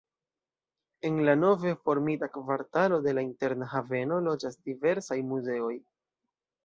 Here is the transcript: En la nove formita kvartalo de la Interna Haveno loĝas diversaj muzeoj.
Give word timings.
En 1.09 1.19
la 1.27 1.35
nove 1.41 1.73
formita 1.89 2.29
kvartalo 2.37 2.99
de 3.09 3.13
la 3.17 3.25
Interna 3.27 3.69
Haveno 3.81 4.19
loĝas 4.29 4.59
diversaj 4.71 5.19
muzeoj. 5.35 5.73